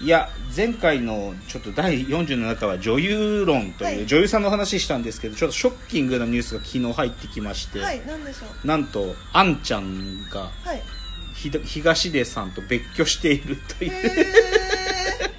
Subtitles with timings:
[0.00, 4.06] いや前回のちょっと第47回は女優論という、はい。
[4.06, 8.66] 女優さんの話したんですけどちょっとショッキングなニュースが昨日入ってきまして、はい何でしょう？
[8.66, 10.82] なんとあんちゃんがはい。
[11.34, 14.00] ひど東出さんと別居しているというへ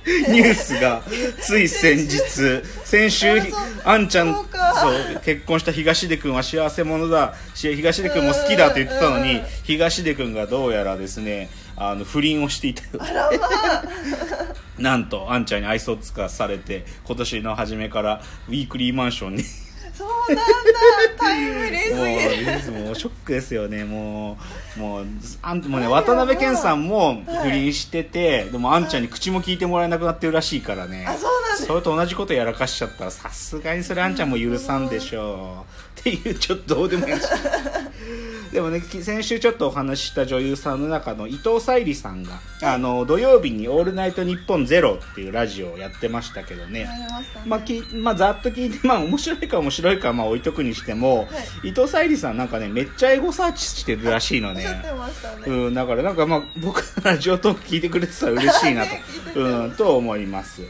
[0.29, 1.01] ニュースが
[1.39, 2.17] つい先日
[2.85, 3.41] 先週
[3.83, 4.73] あんちゃんそうか。
[4.75, 7.33] そう結婚した東出君は幸せ者だ。
[7.53, 12.83] し東出君も好きだと言ってたのにうん東出君がどうやらですねあの不倫をしていた。
[14.79, 19.43] なんとあんちゃんに愛想つかされて今年の初めからウィークリーマンションに
[19.97, 20.43] そうなんだ。
[21.17, 23.83] タイムリーすぎるもうショックですよね。
[23.83, 24.37] も
[24.77, 25.05] うもう
[25.41, 31.05] あんもうね渡辺謙さんも不倫してて、でもあんちゃんに口も聞いてもらえなくなってるらしいからね。
[31.07, 33.05] あそうなんそれと同じことやらかしちゃった。
[33.05, 35.65] らさすがにそれあんちゃんも許さんでしょ
[35.97, 35.99] う。
[35.99, 37.23] っていうちょっとどうでもいいし
[38.51, 47.45] でもねき先週ちょっとお話しした女優さんの中の伊藤沙莉さんが、あの土曜日に「オールナイトニッポンゼロっていうラジオをやってましたけどね、やりましたね。
[47.45, 51.27] まあきまあ、ざっと聞いて、まあ、面白いか面白いかはまあ置いとくにしても、
[51.63, 54.65] 伊藤沙莉さんなんかねめっちゃエゴサーチしてるらしいのね。
[54.65, 55.43] おっしゃってましたね。
[55.47, 58.91] うん、だからなんかまあ僕のラジオトーク聞いてくれてたら嬉しいなと。
[59.35, 60.61] うん、と思います。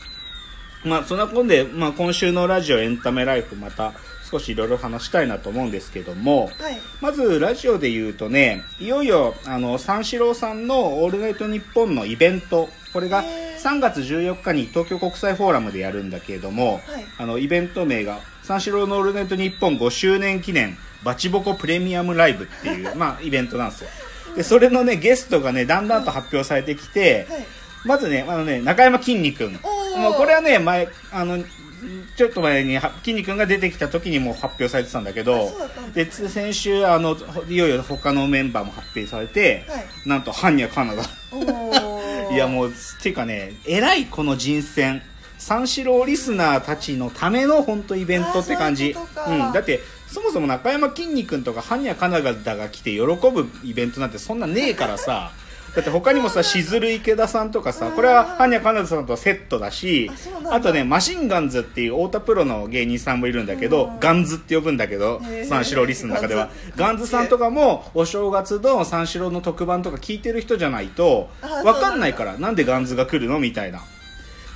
[0.84, 3.94] まあそんなこんで、まあ、今週のラジオエンタメライフまた
[4.30, 6.80] 少しいろいろ話したいなと思うんですけども、はい。
[7.02, 12.70] まずラジオで言うとねいよいよあの三四郎さんの「オールナイトニッポン」のイベント。
[12.94, 13.48] これがへー。
[13.58, 17.06] 3月14日に東京国際フォーラムでやるんだけれども、はい。
[17.18, 23.90] あのイベント名が「三四郎のオールナイトニッポン5周年記念バチボコプレミアムライブ」っていう、 まあ、イベントなんですよ。
[24.36, 27.46] でそれのねゲストがねだんだんと発表されてきて、はい。
[27.86, 29.54] まずねあのね中山きんに君。
[29.54, 31.44] もうこれはね前あの
[32.16, 35.52] ちょっと前にはきんに君が出てきた時にもう発表されてたんだけど
[35.94, 37.16] でつ先週あの
[37.48, 39.86] いよいよ他のメンバーも発表されて、はい。
[40.06, 41.04] なんとハンニャカナダ。
[42.34, 42.72] いやもうっ
[43.02, 45.02] ていうかね偉いこの人選。
[45.38, 48.96] 三四郎リスナーたちのための本当イベントって感じ。
[49.28, 55.32] うん、だってそもそも中山きんに君とかハンニャカナダが来て喜ぶイベントなんてそんなねえからさ
[55.78, 60.10] だって他にもさ、しずる池田さんとかさこれははんにゃ金田さんとはセットだし
[60.50, 64.00] ああとねマシンガンズっていう太田プロの芸人さんもいるんだけどうん。
[64.00, 66.50] ガンズって呼ぶんだけど三四郎リスの中では。
[66.76, 67.06] ガンズ。
[67.06, 71.74] さんとかもお正月の三四郎の特番とか聞いてる人じゃないとあそうなんだ。
[71.74, 73.78] 分かんないからなんでガンズが来るのみたいな。
[73.78, 73.82] っ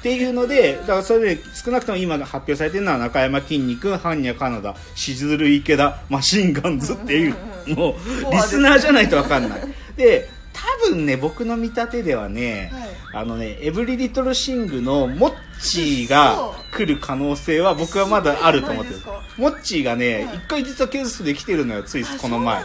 [0.01, 7.35] ていうのでだからそれで少なくとも今発表されてるのは中山きんに君はんにゃ金田しずる池田マシンガンズっていう
[7.75, 9.61] もうリスナーじゃないと分かんない。
[9.95, 12.89] で多分ね僕の見立てではね、はい。
[13.13, 18.99] あのねエブリリトルシングのモッチーが来る可能性は僕はまだあると思ってる。
[19.37, 20.35] モッチーがねはい。
[20.37, 22.63] 一、回実はケースで来てるのよついあこの前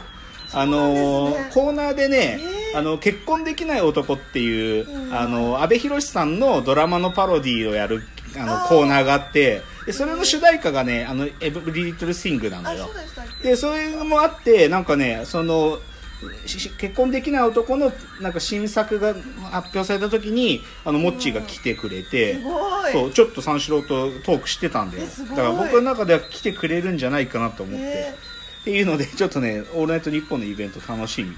[0.53, 2.41] あのコーナーでね、
[2.75, 5.15] あの結婚できない男っていう、うん。
[5.15, 8.03] あの阿部寛さんのドラマのパロディーをやる
[8.39, 15.79] あのコーナーがあってでそれの主題歌がねあのエブリリトルシングなのよあそうでそれもあってなんかねその
[16.79, 19.15] 結婚できない男のなんか新作が
[19.51, 22.39] 発表された時にあのモッチーが来てくれて、
[22.93, 25.05] そうちょっと三四郎とトークしてたんだよ。
[25.05, 25.37] えすごい。
[25.37, 28.15] だから僕の中では来てくれるんじゃないかなと思って、え
[28.63, 31.37] っていうのでちょっとね「オールナイトニッポン」のイベント楽しみ。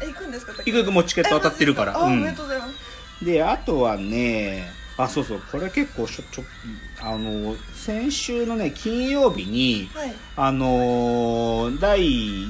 [0.00, 1.96] 行くんですか行く行くもうチケット当たってるから。
[1.96, 2.26] あ、うん
[3.22, 5.42] であとはねあそうそう。
[5.50, 6.44] これ結構しょちょ
[7.00, 10.12] あの先週のね金曜日にはい。
[10.36, 12.00] あのー第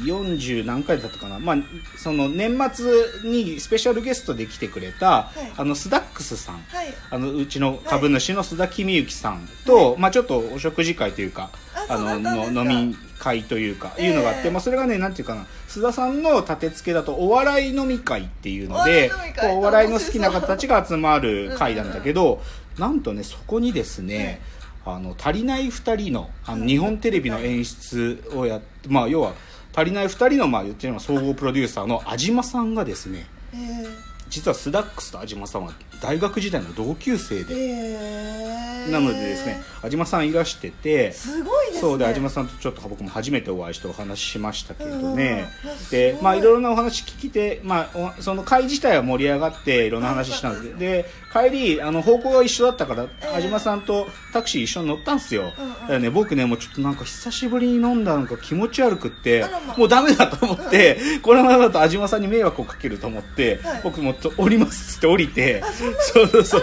[0.04, 1.56] 40何回だったかな、まあ、
[1.96, 5.52] その年末にスペシャルゲストで来てくれた、い。
[5.56, 6.56] あのスダックスさん。
[6.56, 6.86] はい。
[7.10, 12.64] あのうちの株主の須田公之さんと、まあ、ちょっとお食事会というかあそうだったんですか？
[12.64, 19.12] の飲み会というか、ええいうのがあって、まあ、それがねなんていうかな須田さんの立て付けだとお笑い飲み会っていうので
[19.44, 22.42] お笑いの好きな方たちが集まる会なんだけど、
[22.78, 24.40] なんとねそこにですね、
[24.84, 29.34] あの足りない2人のあの日本テレビの演出をやって、まあ、要は
[29.74, 41.12] 足りない2人の、まあ、言ってみれば総合プロデューサーの安島さんがですねえー実はスダックスと安島さんは大学時代の同級生で、えー、なのでですね安島さんいらしてて。
[41.12, 41.80] すごいですね。
[41.82, 45.16] そうで安島さんとちょっと僕も初めてお会いしてお話ししましたけれどうん。
[45.16, 50.78] ねうんうんでまあいろいろなお話聞きて、まあ、おその会自体は盛り上がっていろんな話したんです。
[50.78, 55.72] で帰りあの方向が一緒だったから、ええ安島さんとタクシー一緒に乗ったんですよ、うんうん。
[55.72, 59.74] だからね僕ねもうちょっとなんか久しぶりに飲んだのか気持ち悪くってま。
[59.76, 63.80] もうダメだと思って、このままだと安島さんに迷惑をかけると思って、はい。
[63.82, 66.62] 僕もと降りますって降りてあそうそうそう。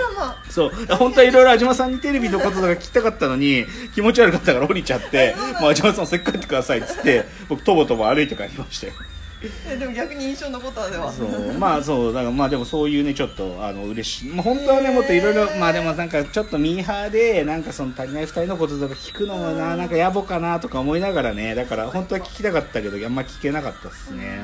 [0.50, 0.72] そう。
[0.96, 8.94] 本当はいろいろ安島さんにテレビのこととか聞きたかったのに気持ち悪かったから降りちゃってもう安島さんせっかく帰ってくださいっつって僕とぼとぼ歩いて帰りましたよ。
[9.72, 11.12] えでも逆に印象に残ったでは。
[11.12, 11.54] そう。
[11.58, 12.14] まあそう。
[12.14, 24.44] だからまあでもそういうねちょっとあの嬉しい、まあ、本当はねもっといろいろまあでもなんかちょっとミーハーでなんかその足りない二人のこととか聞くのもななんか野暮かなとか思いながらねだから本当は聞きたかったけどあんま聞けなかったですね、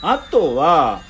[0.00, 1.02] あとは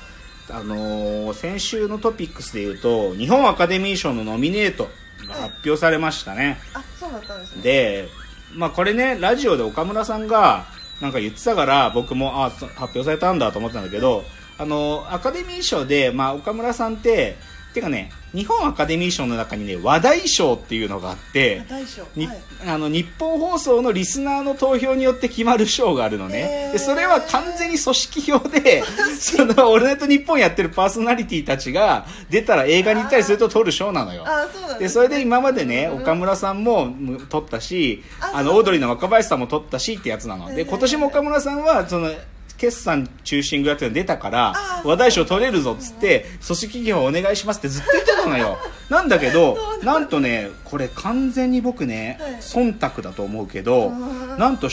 [0.49, 4.89] あのー先週のトピックスで言うと日本アカデミー賞のノミネート
[5.27, 7.61] が発表されましたね、あそうだったんですね。
[7.63, 8.07] で、
[8.53, 10.65] まあこれね、ラジオで岡村さんが
[11.01, 14.23] なんか言ってたから、僕も、あ、そ発表されたんだと思ってたんだけど、
[14.57, 17.35] あの、アカデミー賞で、まあ岡村さんって、
[17.75, 22.65] てかね、日本アカデミー賞の中にね、話題賞っていうのがあって、はい。
[22.67, 28.83] あの日本放送のリスナーの投票によって決まる賞があるのね、でそれは完全に組織票で
[29.19, 34.23] その「オールナイトニッポン」やってるパーソナリティたちが出たら映画に行ったりすると取る賞なのよ。
[34.25, 36.01] あそでそれで今までねうん。
[36.01, 40.53] 岡村さんもむ取ったしあのオードリーの若林さんも取ったしってやつなの。
[40.55, 42.09] で今年も岡村さんはその
[42.65, 44.53] 決算中心グラっていうの出たから
[44.83, 48.57] 話題賞取れるぞっつって組織票お願いしますってずっと言ってたのよ。
[48.89, 52.31] なんだけど なんとねこれ完全に僕ねはい。
[52.41, 54.37] 忖度だと思うけどうん。
[54.39, 54.69] なんと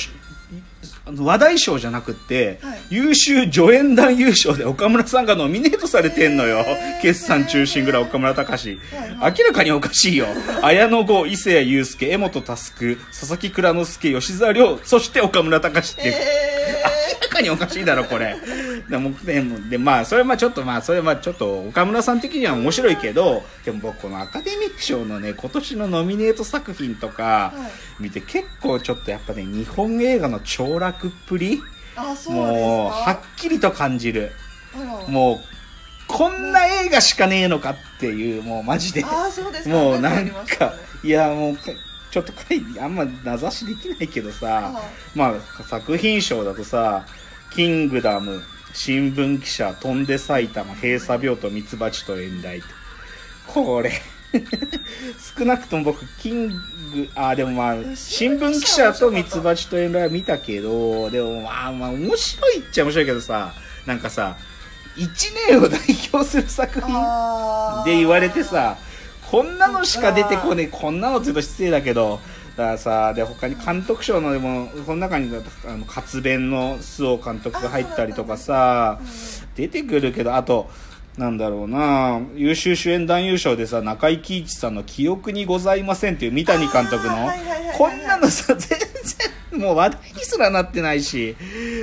[1.05, 2.79] 話題賞じゃなくって、はい。
[2.91, 6.59] 優秀助演男優賞で岡村さんがノミネートされてんのよ。
[6.61, 8.79] へー決算中心ぐらい岡村隆史。
[9.21, 9.35] はい。
[9.39, 10.27] 明らかにおかしいよ。
[10.63, 16.62] 綾野剛伊勢谷友介江本佑佐々木蔵之介吉沢亮そして岡村隆史っていう、え明ら
[17.43, 18.37] かにおかしいだろこれ。
[18.89, 19.13] でも
[19.69, 27.53] でまあそれはまあちょっとまあそれはまあちょっと岡村さん的には面白いけどでも僕このアカデミー賞のね今年のノミネート作品とか
[28.01, 31.63] 見て結構ちょっとやっぱね日本映画の凋落っぷり
[32.29, 34.33] もうはっきりと感じる。
[35.09, 35.41] もう
[36.09, 39.05] こんな映画しかねえのかっていうもうマジで。
[39.67, 41.63] もうなんわかいやもうか
[42.11, 42.33] ちょっと
[42.81, 44.83] あんま名指しできないけどさは
[45.15, 47.07] まあ作品賞だとさ
[47.55, 52.63] 「キングダム」「新聞記者」「飛んで埼玉」「閉鎖病棟」「ミツバチと遠雷」
[53.47, 53.93] これ
[55.39, 56.55] 少なくとも僕キング
[57.15, 63.53] あでもまあ新聞記者とミツバチと遠雷は見たけどでもまあまあ面白いっちゃ面白いけどさ
[63.87, 64.37] なんかさ
[64.97, 65.09] 1
[65.49, 65.81] 年を代
[66.13, 68.77] 表する作品で言われてさ
[69.31, 72.21] こんなのしか出てこねえこんなのって言うと失礼だけど
[72.57, 75.31] だからさで他に監督賞のでもこの中に
[75.67, 79.01] あの活弁の周防監督が入ったりとかさ
[79.55, 80.69] 出てくるけどあと
[81.17, 87.31] なんだろうな優秀主演男優賞でさ中井貴一さんの「記憶にございません」っていう三谷監督の
[87.77, 88.79] こんなのさ 全
[89.51, 91.37] 然もう話題にすらなってないし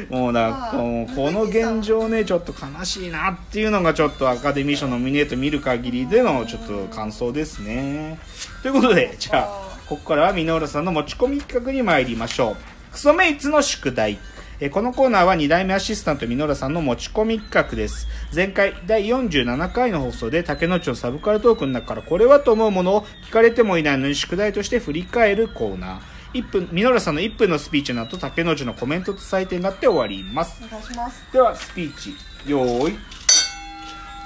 [0.09, 8.17] もうだこの現状ねちょっと悲しいなっていうのがちょっとアカデミー賞ノミネート見る限りでのちょっと感想ですね。
[8.63, 12.91] ということでじゃあここからは箕浦さんの持ち込み企画に参りましょう。
[12.91, 14.19] クソメイツの宿題。
[14.59, 18.07] えーこのコーナーは2代目アシスタント箕浦さんの持ち込み企画です。
[18.35, 26.39] 前回第47回の放送で竹野内のサブカルトークの中からこれはと思うものを聞かれてもいないのに宿題として振り返るコーナー。
[26.39, 30.61] 1分箕浦さんの1分のスピーチの後竹野内のコメントと採点があって終わります。
[30.63, 31.25] お願いします。
[31.33, 32.15] ではスピーチ
[32.45, 32.99] よーい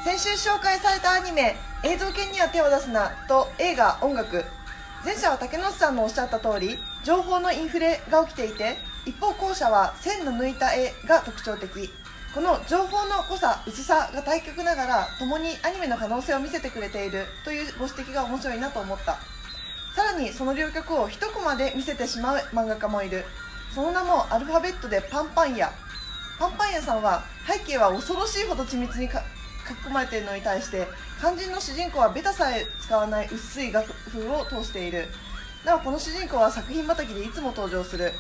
[0.03, 1.55] 先週紹介されたアニメ
[1.85, 4.43] 「映像系には手を出すな」と映画音楽
[5.03, 11.89] 前者は竹野内さんのおっしゃった通り情報のインフレが起きていて一方後者は線の抜いた絵が特徴的。
[12.33, 19.19] この情報の濃さ薄さが対極ながら共にアニメの可能性を見せてくれているというご指摘が面白いなと思った。
[19.93, 23.25] さらにその両極を一コマで見せてしまう漫画家もいる。
[23.75, 25.71] その名もアルファベットでパンパン屋。
[26.39, 29.21] パンパン屋さんは背景は恐ろしいほど緻密にか
[29.67, 30.87] 書き込まれているのに対して
[31.19, 35.07] 肝心の主人公はベタさえ使わない薄い楽譜を通している。
[35.65, 38.11] なおこの主人公は作品畑でいつも登場する。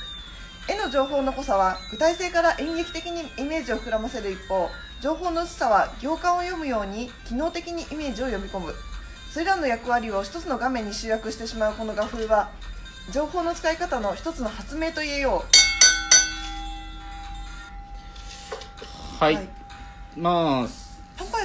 [0.69, 4.69] 絵の情報の濃さは具体性から演劇的にイメージを膨らませる一方
[5.01, 8.73] 情報の薄さは行間を読むように機能的にイメージを読み込む。
[9.29, 12.51] それらの役割を一つの画面に集約してしまうこの画風は
[13.11, 15.43] 情報の使い方の一つの発明と言えよ
[19.19, 19.47] はい、はい。
[20.15, 20.82] まあ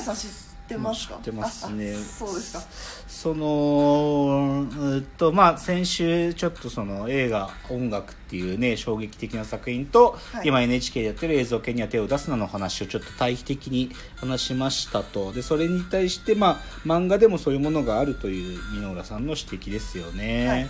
[0.03, 0.31] さん知っ
[0.69, 1.15] てますか？
[1.15, 1.95] 知ってますね。
[1.95, 2.63] そうですか。
[3.09, 10.49] そのうっとまあ先週ちょっとその映画「音楽」っていうね衝撃的な作品と、はい。
[10.49, 15.33] 今 NHK でやってる映像系には手を出すなの話をちょっと対比的に話しましたと。
[15.33, 20.69] でそれに対してまあ漫画でもそういうものがあるという箕浦さんの指摘ですよね、はい。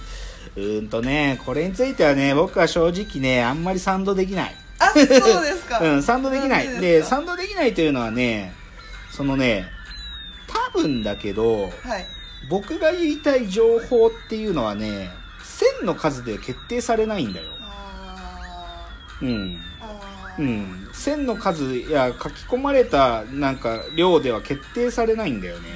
[0.57, 4.55] うーんとねこれについてはね僕は正直ねあんまり賛同できない。
[4.81, 5.11] あそうで
[5.55, 5.81] すか。
[5.83, 6.69] うん、賛同できない。
[6.69, 8.55] んで、賛同できないというのはね、
[9.19, 9.67] そのね、
[10.47, 12.07] 多分だけど、はい
[12.49, 15.11] 僕が言いたい情報っていうのはね、
[15.43, 17.47] 線の数で決定されないんだよ。
[17.61, 18.89] あ
[19.21, 19.61] うん。
[20.39, 20.89] うん。
[20.93, 25.69] 線の数や書き込まれたなんか量では決定されないんだよね。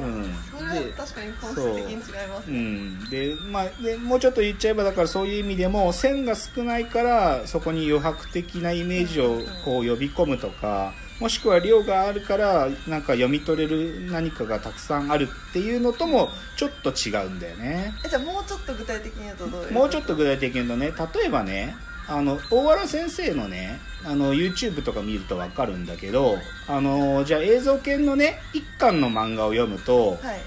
[0.00, 17.94] うんそれは確かに本質的に違いますうねん、で,、まあ、でもうちょっと言っちゃえばだからそういう意味でも線が少ないからそこに余白的なイメージをこう呼び込むとかもしくは量があるからなんか読み取れる何かがたくさんあるっていうのともちょっと違うんだよね。
[18.04, 21.76] えじゃあもうちょっと具体的に言うとどういうもうちょっと具体的に言うとね例えばね
[22.08, 30.40] あの大原先生のねあの YouTube とか見ると分かるんだけどあのじゃあ映像系のね一巻の漫画を読むと、はい。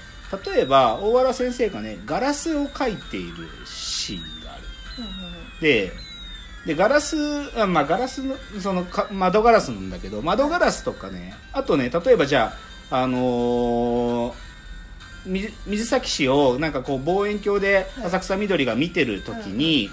[0.54, 4.62] 例えば大原先生がねガラスを描いているシーンがある。
[4.98, 5.60] うんうんうん。
[5.60, 5.92] で
[6.66, 7.16] でガラス
[7.56, 12.52] あまあガラスのそのか窓ガラスなんだけど窓ガラスとかねあとね例えばじゃ
[12.90, 14.46] ああのー
[15.26, 19.90] 水水崎市をなんかこう望遠鏡で浅草緑が見てる時に、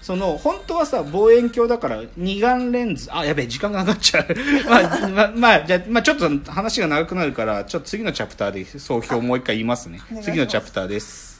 [0.00, 4.26] その本当はさ望遠鏡だから二眼レンズあやべえ時間がかかっちゃう。
[4.70, 10.00] まあ、ままあじゃあ、まあ、ちょっと話が長くなるからちょっと次のチャプターで総評をもう一回言いますね。
[10.22, 11.35] 次のチャプターです